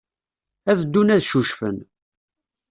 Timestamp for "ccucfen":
1.25-1.77